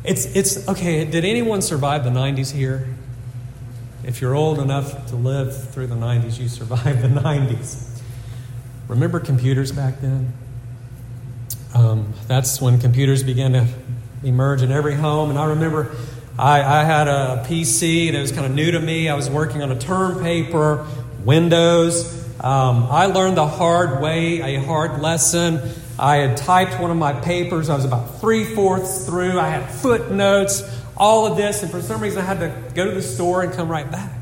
[0.03, 1.05] It's, it's okay.
[1.05, 2.89] Did anyone survive the 90s here?
[4.03, 7.92] If you're old enough to live through the 90s, you survived the 90s.
[8.93, 10.35] Remember computers back then?
[11.75, 13.67] Um, that's when computers began to
[14.23, 15.31] emerge in every home.
[15.31, 15.97] And I remember
[16.39, 19.09] I, I had a PC and it was kind of new to me.
[19.09, 20.87] I was working on a term paper,
[21.25, 22.23] Windows.
[22.39, 25.61] Um, I learned the hard way, a hard lesson.
[25.99, 27.71] I had typed one of my papers.
[27.71, 29.41] I was about three fourths through.
[29.41, 30.63] I had footnotes,
[30.99, 33.55] all of this, and for some reason I had to go to the store and
[33.55, 34.13] come right back.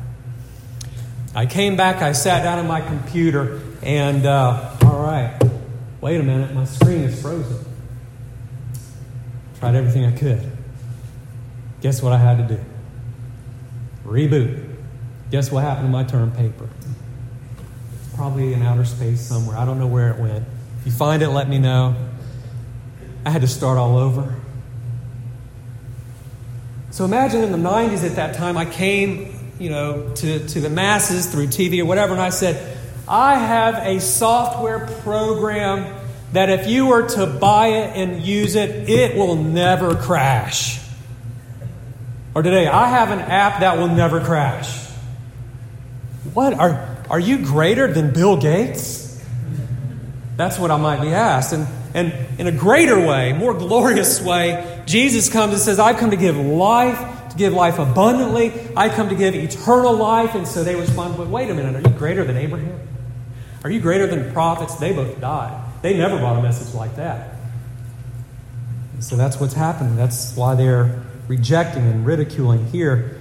[1.34, 5.40] I came back, I sat down on my computer, and uh, all right,
[6.00, 7.64] wait a minute, my screen is frozen.
[9.58, 10.50] Tried everything I could.
[11.80, 12.60] Guess what I had to do?
[14.04, 14.76] Reboot.
[15.30, 16.68] Guess what happened to my term paper?
[18.14, 19.56] Probably in outer space somewhere.
[19.56, 20.44] I don't know where it went.
[20.80, 21.94] If you find it, let me know.
[23.24, 24.34] I had to start all over.
[26.90, 30.70] So imagine in the 90s at that time, I came, you know, to, to the
[30.70, 32.69] masses through TV or whatever, and I said,
[33.10, 36.00] I have a software program
[36.32, 40.80] that if you were to buy it and use it, it will never crash.
[42.36, 44.86] Or today, I have an app that will never crash.
[46.34, 46.54] What?
[46.54, 49.20] Are, are you greater than Bill Gates?
[50.36, 51.52] That's what I might be asked.
[51.52, 56.12] And, and in a greater way, more glorious way, Jesus comes and says, I've come
[56.12, 58.52] to give life, to give life abundantly.
[58.76, 60.36] I come to give eternal life.
[60.36, 62.89] And so they respond, but wait a minute, are you greater than Abraham?
[63.62, 64.76] Are you greater than prophets?
[64.76, 65.66] They both died.
[65.82, 67.36] They never brought a message like that.
[69.00, 69.96] So that's what's happening.
[69.96, 73.20] That's why they're rejecting and ridiculing here.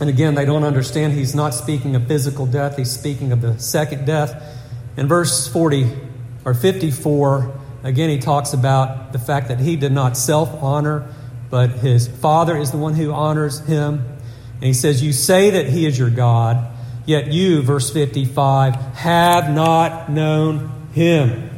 [0.00, 3.58] And again, they don't understand he's not speaking of physical death, he's speaking of the
[3.58, 4.56] second death.
[4.96, 5.92] In verse 40
[6.44, 11.12] or 54, again, he talks about the fact that he did not self honor,
[11.50, 14.04] but his Father is the one who honors him.
[14.54, 16.68] And he says, You say that he is your God,
[17.08, 21.48] yet you, verse 55, have not known him.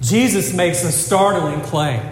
[0.00, 2.02] Jesus makes a startling claim.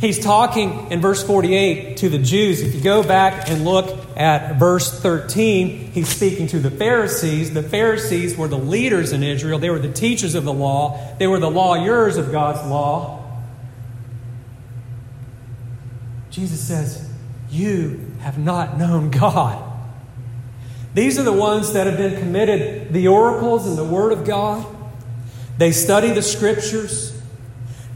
[0.00, 2.60] He's talking in verse 48 to the Jews.
[2.60, 7.54] If you go back and look at verse 13, he's speaking to the Pharisees.
[7.54, 11.28] The Pharisees were the leaders in Israel, they were the teachers of the law, they
[11.28, 13.20] were the lawyers of God's law.
[16.30, 17.08] Jesus says,
[17.48, 19.63] You have not known God.
[20.94, 24.64] These are the ones that have been committed the oracles and the Word of God.
[25.58, 27.10] They study the Scriptures.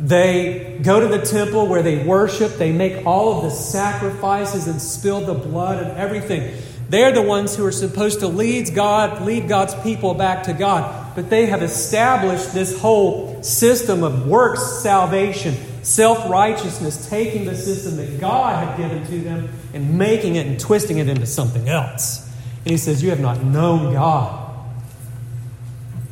[0.00, 4.80] They go to the temple where they worship, they make all of the sacrifices and
[4.80, 6.56] spill the blood and everything.
[6.88, 11.14] They're the ones who are supposed to lead God, lead God's people back to God.
[11.14, 17.96] But they have established this whole system of works salvation, self righteousness, taking the system
[17.96, 22.27] that God had given to them and making it and twisting it into something else.
[22.64, 24.48] And he says, You have not known God.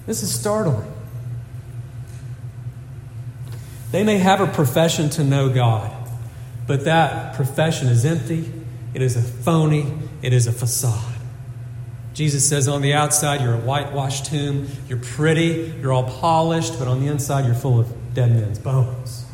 [0.07, 0.93] This is startling.
[3.93, 5.93] They may have a profession to know God,
[6.67, 8.53] but that profession is empty,
[8.95, 11.15] it is a phony, it is a facade.
[12.13, 16.89] Jesus says on the outside, you're a whitewashed tomb, you're pretty, you're all polished, but
[16.89, 19.27] on the inside, you're full of dead men's bones.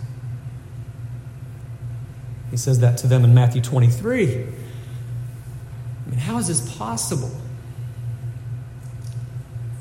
[2.51, 4.47] He says that to them in Matthew 23.
[6.13, 7.31] Mean, how is this possible?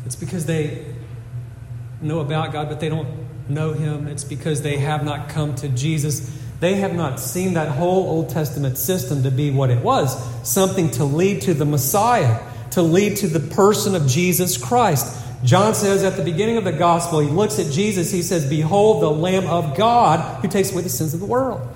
[0.05, 0.85] It's because they
[2.01, 4.07] know about God, but they don't know him.
[4.07, 6.33] It's because they have not come to Jesus.
[6.61, 10.17] They have not seen that whole Old Testament system to be what it was
[10.47, 12.41] something to lead to the Messiah,
[12.71, 15.21] to lead to the person of Jesus Christ.
[15.43, 19.03] John says at the beginning of the gospel, he looks at Jesus, he says, Behold,
[19.03, 21.67] the Lamb of God who takes away the sins of the world.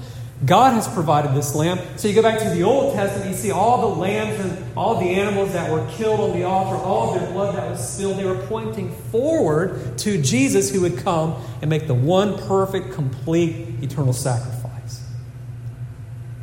[0.43, 1.79] God has provided this lamb.
[1.97, 4.99] So you go back to the Old Testament, you see all the lambs and all
[4.99, 8.17] the animals that were killed on the altar, all of their blood that was spilled.
[8.17, 13.81] They were pointing forward to Jesus who would come and make the one perfect, complete,
[13.81, 15.05] eternal sacrifice.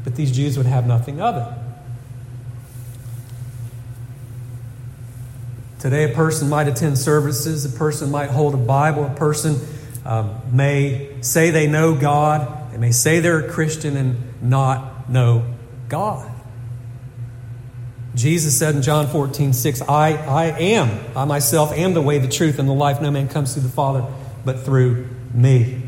[0.05, 1.59] But these Jews would have nothing of it.
[5.80, 9.57] Today, a person might attend services, a person might hold a Bible, a person
[10.07, 15.45] um, may say they know God they may say they're a Christian and not know
[15.89, 16.31] God.
[18.14, 22.29] Jesus said in John 14, 6, I, I am, I myself am the way, the
[22.29, 23.01] truth, and the life.
[23.01, 24.07] No man comes to the Father
[24.45, 25.83] but through me.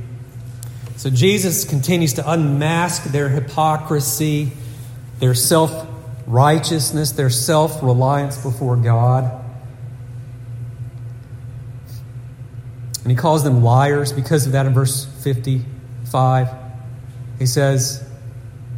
[0.96, 4.52] So Jesus continues to unmask their hypocrisy,
[5.18, 5.86] their self
[6.26, 9.44] righteousness, their self reliance before God.
[13.02, 16.63] And he calls them liars because of that in verse 55.
[17.38, 18.06] He says,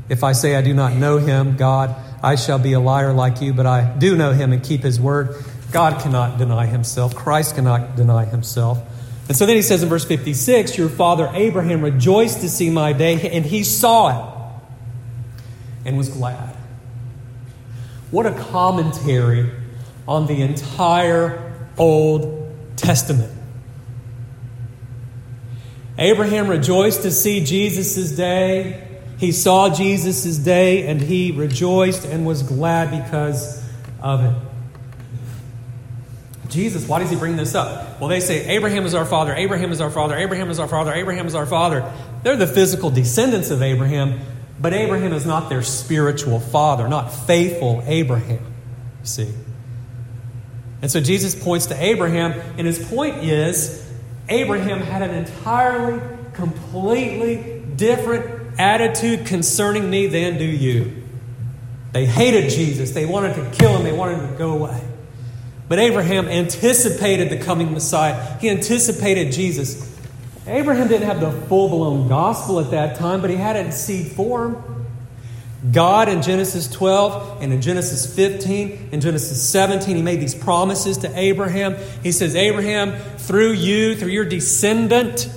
[0.09, 3.41] If I say I do not know him, God, I shall be a liar like
[3.41, 5.45] you, but I do know him and keep his word.
[5.73, 7.15] God cannot deny himself.
[7.15, 8.79] Christ cannot deny himself.
[9.29, 12.93] And so then he says in verse 56 Your father Abraham rejoiced to see my
[12.93, 14.37] day, and he saw it
[15.85, 16.57] and was glad.
[18.11, 19.51] What a commentary
[20.07, 23.36] on the entire Old Testament.
[25.99, 28.87] Abraham rejoiced to see Jesus' day.
[29.19, 33.63] He saw Jesus' day and he rejoiced and was glad because
[34.03, 34.35] of it.
[36.51, 38.01] Jesus, why does he bring this up?
[38.01, 40.93] Well, they say Abraham is our father, Abraham is our father, Abraham is our father,
[40.93, 41.91] Abraham is our father.
[42.23, 44.21] They're the physical descendants of Abraham,
[44.61, 48.45] but Abraham is not their spiritual father, not faithful Abraham,
[49.01, 49.33] you see.
[50.83, 53.86] And so Jesus points to Abraham, and his point is
[54.29, 56.01] Abraham had an entirely,
[56.33, 61.03] completely different attitude concerning me than do you.
[61.93, 64.83] They hated Jesus, they wanted to kill him, they wanted him to go away.
[65.69, 69.95] But Abraham anticipated the coming Messiah, he anticipated Jesus.
[70.47, 73.73] Abraham didn't have the full blown gospel at that time, but he had it in
[73.73, 74.86] seed form.
[75.73, 80.99] God in Genesis 12 and in Genesis 15 and Genesis 17, he made these promises
[80.99, 81.77] to Abraham.
[82.03, 85.29] He says, Abraham, through you, through your descendant,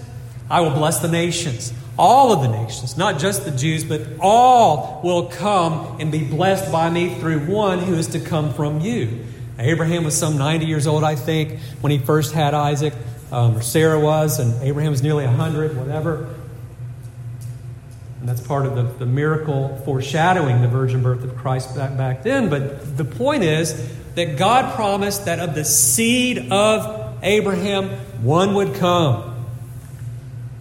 [0.49, 1.73] I will bless the nations.
[1.97, 6.71] All of the nations, not just the Jews, but all will come and be blessed
[6.71, 9.25] by me through one who is to come from you.
[9.57, 12.93] Abraham was some 90 years old, I think, when he first had Isaac,
[13.31, 16.33] um, or Sarah was, and Abraham was nearly 100, whatever.
[18.19, 22.23] And that's part of the, the miracle foreshadowing the virgin birth of Christ back, back
[22.23, 22.49] then.
[22.49, 27.89] But the point is that God promised that of the seed of Abraham,
[28.21, 29.45] one would come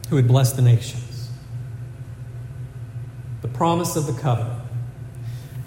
[0.08, 1.30] who would bless the nations.
[3.42, 4.57] The promise of the covenant.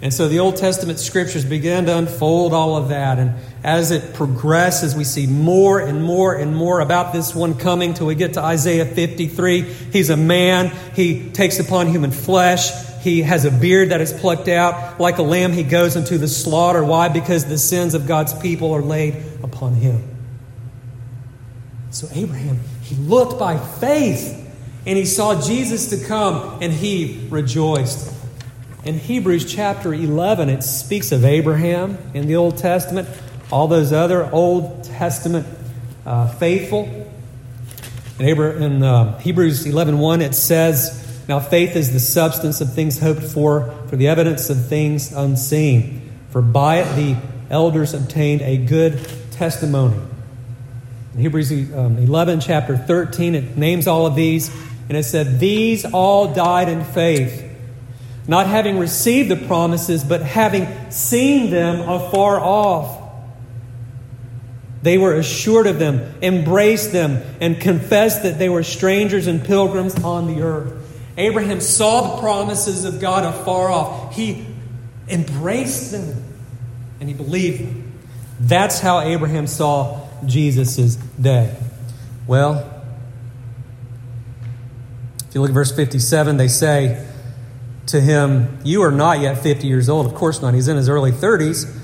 [0.02, 3.20] And so the Old Testament scriptures began to unfold all of that.
[3.20, 7.94] And as it progresses, we see more and more and more about this one coming
[7.94, 9.62] till we get to Isaiah 53.
[9.62, 12.72] He's a man, he takes upon human flesh.
[13.02, 15.00] He has a beard that is plucked out.
[15.00, 16.84] Like a lamb, he goes into the slaughter.
[16.84, 17.08] Why?
[17.08, 20.02] Because the sins of God's people are laid upon him.
[21.90, 24.38] So, Abraham, he looked by faith
[24.84, 28.21] and he saw Jesus to come and he rejoiced.
[28.84, 33.08] In Hebrews chapter 11, it speaks of Abraham in the Old Testament,
[33.52, 35.46] all those other Old Testament
[36.04, 36.88] uh, faithful.
[38.18, 42.98] In, in uh, Hebrews 11 1, it says, Now faith is the substance of things
[42.98, 46.10] hoped for, for the evidence of things unseen.
[46.30, 47.16] For by it the
[47.50, 48.98] elders obtained a good
[49.30, 50.00] testimony.
[51.14, 54.52] In Hebrews um, 11, chapter 13, it names all of these,
[54.88, 57.50] and it said, These all died in faith
[58.28, 63.00] not having received the promises, but having seen them afar off.
[64.82, 69.94] They were assured of them, embraced them, and confessed that they were strangers and pilgrims
[70.02, 70.72] on the earth.
[71.16, 74.14] Abraham saw the promises of God afar off.
[74.14, 74.46] He
[75.08, 76.24] embraced them
[77.00, 77.92] and he believed them.
[78.40, 81.54] That's how Abraham saw Jesus' day.
[82.26, 82.68] Well,
[85.28, 87.06] if you look at verse 57, they say,
[87.86, 90.06] to him, You are not yet 50 years old.
[90.06, 90.54] Of course not.
[90.54, 91.78] He's in his early 30s.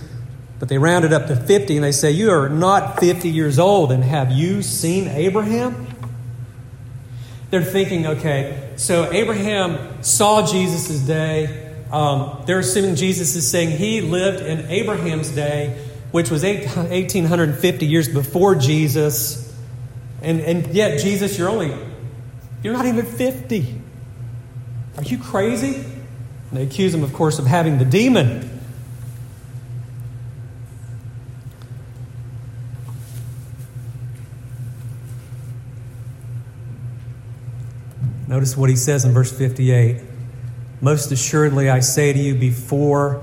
[0.59, 3.59] But they round it up to 50 and they say, You are not 50 years
[3.59, 3.93] old.
[3.93, 5.87] And have you seen Abraham?
[7.51, 11.75] They're thinking, okay, so Abraham saw Jesus' day.
[11.91, 18.09] Um, they're assuming Jesus is saying he lived in Abraham's day, which was 1850 years
[18.09, 19.57] before Jesus.
[20.21, 21.75] And, and yet, Jesus, you're only,
[22.63, 23.81] you're not even 50.
[24.99, 25.77] Are you crazy?
[25.77, 28.51] And they accuse him, of course, of having the demon.
[38.27, 40.03] Notice what he says in verse 58
[40.81, 43.23] Most assuredly, I say to you, before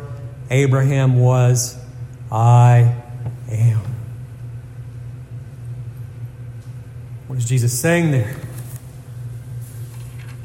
[0.50, 1.78] Abraham was,
[2.32, 2.96] I
[3.52, 3.82] am.
[7.28, 8.34] What is Jesus saying there?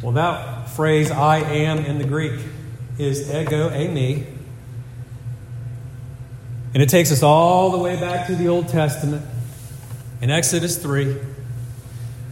[0.02, 2.40] Well, that phrase, I am, in the Greek
[2.98, 4.26] is ego, eimi.
[6.72, 9.24] And it takes us all the way back to the Old Testament
[10.20, 11.16] in Exodus 3,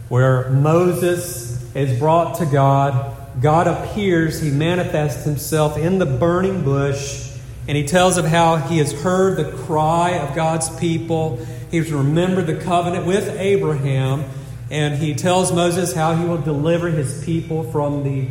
[0.07, 3.15] where Moses is brought to God.
[3.41, 7.31] God appears, he manifests himself in the burning bush,
[7.67, 11.45] and he tells of how he has heard the cry of God's people.
[11.69, 14.23] He's remembered the covenant with Abraham,
[14.69, 18.29] and he tells Moses how he will deliver his people from the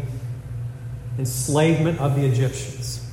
[1.18, 3.04] enslavement of the Egyptians.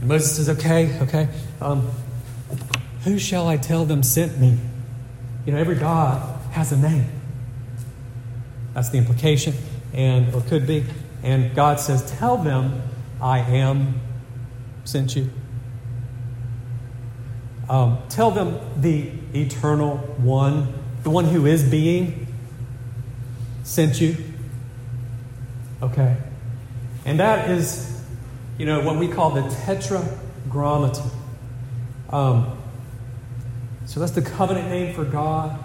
[0.00, 1.28] And Moses says, Okay, okay,
[1.60, 1.90] um,
[3.04, 4.58] who shall I tell them sent me?
[5.46, 7.06] You know, every God has a name.
[8.74, 9.54] That's the implication,
[9.94, 10.84] and or could be.
[11.22, 12.82] And God says, Tell them
[13.20, 14.00] I am
[14.84, 15.30] sent you.
[17.68, 20.72] Um, tell them the eternal one,
[21.06, 22.26] the one who is being,
[23.62, 24.16] sent you.
[25.80, 26.16] Okay.
[27.04, 28.02] And that is,
[28.58, 31.08] you know, what we call the tetragrammaton.
[32.10, 32.58] Um,
[33.84, 35.56] so that's the covenant name for God.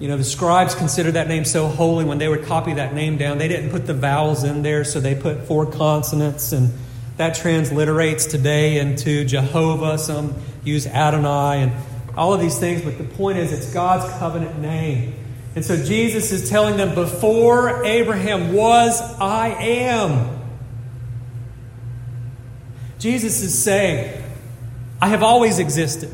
[0.00, 3.18] You know, the scribes considered that name so holy when they would copy that name
[3.18, 3.38] down.
[3.38, 6.72] They didn't put the vowels in there, so they put four consonants, and
[7.18, 9.96] that transliterates today into Jehovah.
[9.96, 11.72] Some use Adonai and
[12.16, 15.14] all of these things, but the point is it's God's covenant name.
[15.54, 20.36] And so Jesus is telling them, Before Abraham was, I am.
[22.98, 24.22] Jesus is saying,
[25.00, 26.10] I have always existed.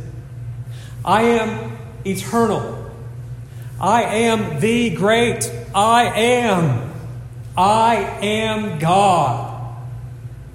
[1.04, 2.90] I am eternal.
[3.80, 6.92] I am the great I am.
[7.56, 9.76] I am God.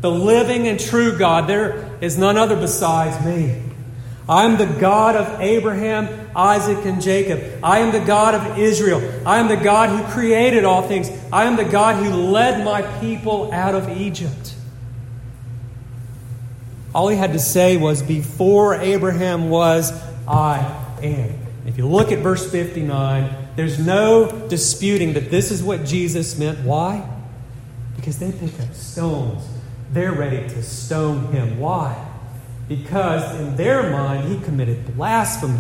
[0.02, 1.48] The living and true God.
[1.48, 3.67] There is none other besides me.
[4.30, 7.42] I am the God of Abraham, Isaac, and Jacob.
[7.64, 9.02] I am the God of Israel.
[9.26, 11.10] I am the God who created all things.
[11.32, 14.54] I am the God who led my people out of Egypt.
[16.94, 19.92] All he had to say was, Before Abraham was,
[20.28, 20.60] I
[21.02, 21.40] am.
[21.66, 26.60] If you look at verse 59, there's no disputing that this is what Jesus meant.
[26.60, 27.08] Why?
[27.96, 29.48] Because they pick up stones.
[29.92, 31.60] They're ready to stone him.
[31.60, 32.07] Why?
[32.68, 35.60] Because in their mind, he committed blasphemy.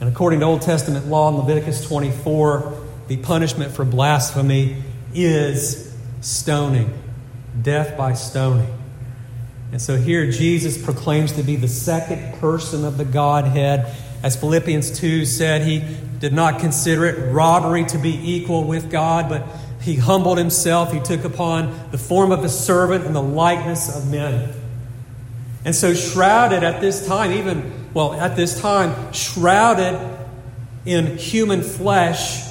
[0.00, 4.76] And according to Old Testament law in Leviticus 24, the punishment for blasphemy
[5.12, 6.92] is stoning,
[7.60, 8.72] death by stoning.
[9.72, 13.94] And so here Jesus proclaims to be the second person of the Godhead.
[14.22, 15.82] As Philippians 2 said, he
[16.18, 19.46] did not consider it robbery to be equal with God, but
[19.80, 20.92] he humbled himself.
[20.92, 24.52] He took upon the form of a servant and the likeness of men.
[25.64, 29.98] And so, shrouded at this time, even, well, at this time, shrouded
[30.86, 32.48] in human flesh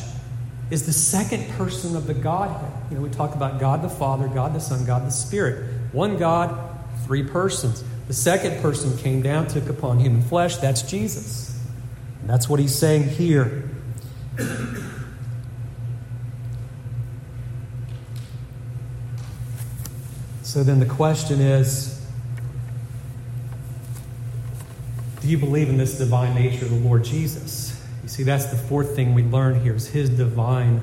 [0.70, 2.72] is the second person of the Godhead.
[2.92, 5.68] You know, we talk about God the Father, God the Son, God the Spirit.
[5.92, 6.56] One God,
[7.06, 7.84] three persons.
[8.08, 10.58] The second person came down, took upon human flesh.
[10.58, 11.60] That's Jesus.
[12.22, 13.70] And that's what he's saying here.
[20.50, 22.04] So then the question is
[25.22, 27.80] do you believe in this divine nature of the Lord Jesus?
[28.02, 30.82] You see, that's the fourth thing we learn here is his divine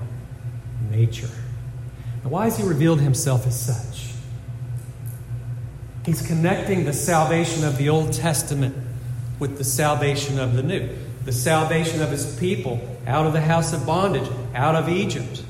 [0.89, 1.31] nature.
[2.23, 4.13] Now, why has he revealed himself as such?
[6.05, 8.77] He's connecting the salvation of the Old Testament
[9.41, 10.97] with the salvation of the New.
[11.25, 15.43] The salvation of his people out of the house of bondage, out of Egypt,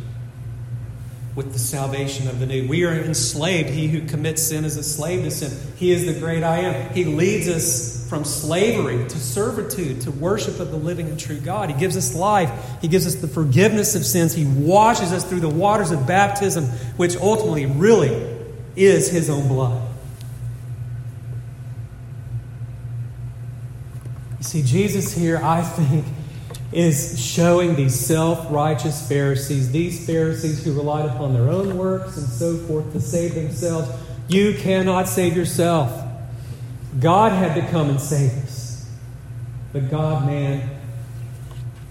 [1.37, 2.67] with the salvation of the New.
[2.67, 3.69] We are enslaved.
[3.69, 5.53] He who commits sin is a slave to sin.
[5.77, 6.95] He is the great I am.
[6.95, 11.69] He leads us from slavery to servitude, to worship of the living and true God.
[11.69, 12.51] He gives us life.
[12.81, 14.33] He gives us the forgiveness of sins.
[14.33, 16.65] He washes us through the waters of baptism,
[16.97, 18.35] which ultimately really
[18.75, 19.87] is his own blood.
[24.39, 26.07] You see, Jesus here, I think,
[26.77, 32.27] is showing these self righteous Pharisees, these Pharisees who relied upon their own works and
[32.27, 33.89] so forth to save themselves.
[34.29, 35.91] You cannot save yourself.
[37.01, 38.87] God had to come and save us.
[39.73, 40.69] The God man,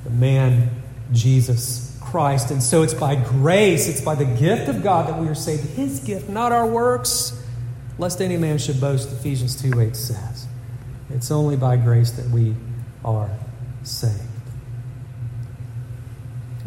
[0.03, 0.69] the man,
[1.11, 2.51] Jesus Christ.
[2.51, 5.63] And so it's by grace, it's by the gift of God that we are saved.
[5.63, 7.43] His gift, not our works,
[7.97, 10.45] lest any man should boast, Ephesians 2 8 says.
[11.09, 12.53] It's only by grace that we
[13.03, 13.31] are
[13.81, 14.34] saved.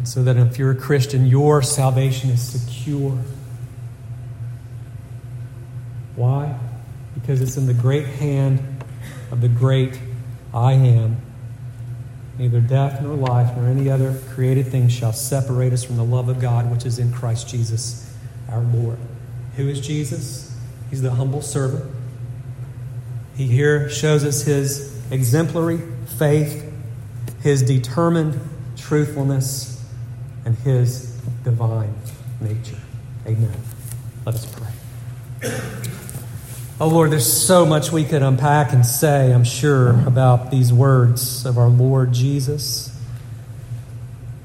[0.09, 3.17] So that if you're a Christian, your salvation is secure.
[6.15, 6.57] Why?
[7.13, 8.83] Because it's in the great hand
[9.31, 9.99] of the great
[10.53, 11.17] I am.
[12.37, 16.29] Neither death nor life nor any other created thing shall separate us from the love
[16.29, 18.11] of God which is in Christ Jesus
[18.49, 18.97] our Lord.
[19.57, 20.55] Who is Jesus?
[20.89, 21.85] He's the humble servant
[23.39, 25.79] he here shows us his exemplary
[26.17, 26.69] faith,
[27.41, 28.37] his determined
[28.75, 29.78] truthfulness,
[30.49, 31.93] and his divine
[32.41, 32.79] nature.
[33.27, 33.53] Amen.
[34.25, 35.51] Let us pray.
[36.79, 41.45] Oh Lord, there's so much we could unpack and say, I'm sure, about these words
[41.45, 42.91] of our Lord Jesus.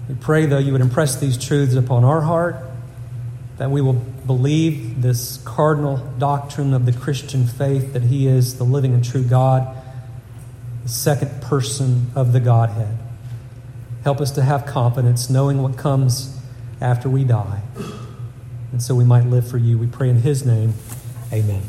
[0.07, 2.57] We pray, though, you would impress these truths upon our heart,
[3.57, 8.65] that we will believe this cardinal doctrine of the Christian faith that He is the
[8.65, 9.75] living and true God,
[10.83, 12.99] the second person of the Godhead.
[14.05, 16.39] Help us to have confidence, knowing what comes
[16.81, 17.63] after we die.
[18.71, 19.79] And so we might live for you.
[19.79, 20.75] We pray in His name.
[21.33, 21.63] Amen.